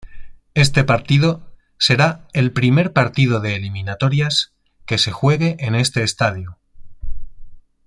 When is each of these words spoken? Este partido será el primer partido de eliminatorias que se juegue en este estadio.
Este 0.55 0.83
partido 0.83 1.45
será 1.77 2.27
el 2.33 2.51
primer 2.53 2.91
partido 2.91 3.39
de 3.39 3.55
eliminatorias 3.55 4.51
que 4.87 4.97
se 4.97 5.11
juegue 5.11 5.57
en 5.59 5.75
este 5.75 6.01
estadio. 6.01 6.57